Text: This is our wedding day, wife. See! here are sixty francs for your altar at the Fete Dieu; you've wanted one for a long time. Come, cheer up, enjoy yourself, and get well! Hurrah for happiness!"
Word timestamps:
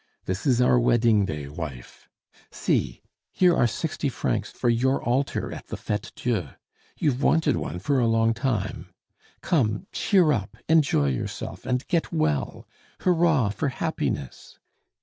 This 0.25 0.47
is 0.47 0.59
our 0.59 0.79
wedding 0.79 1.25
day, 1.27 1.47
wife. 1.47 2.09
See! 2.49 3.03
here 3.31 3.55
are 3.55 3.67
sixty 3.67 4.09
francs 4.09 4.49
for 4.49 4.67
your 4.67 4.99
altar 5.03 5.53
at 5.53 5.67
the 5.67 5.77
Fete 5.77 6.11
Dieu; 6.15 6.49
you've 6.97 7.21
wanted 7.21 7.55
one 7.55 7.77
for 7.77 7.99
a 7.99 8.07
long 8.07 8.33
time. 8.33 8.89
Come, 9.41 9.85
cheer 9.91 10.31
up, 10.31 10.57
enjoy 10.67 11.09
yourself, 11.09 11.67
and 11.67 11.85
get 11.87 12.11
well! 12.11 12.67
Hurrah 13.01 13.49
for 13.49 13.67
happiness!" 13.69 14.57